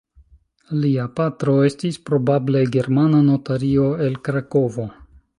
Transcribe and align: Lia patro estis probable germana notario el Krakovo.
Lia 0.83 1.03
patro 1.17 1.53
estis 1.67 1.99
probable 2.09 2.63
germana 2.77 3.19
notario 3.27 3.91
el 4.07 4.17
Krakovo. 4.29 4.87